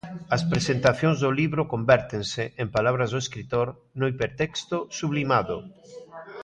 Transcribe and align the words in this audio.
As 0.35 0.41
presentacións 0.51 1.17
do 1.23 1.29
libro 1.41 1.63
convértense, 1.73 2.43
en 2.61 2.67
palabras 2.75 3.09
do 3.11 3.19
escritor, 3.25 3.67
no 3.99 4.05
hipertexto 4.11 4.77
sublimado. 4.99 5.57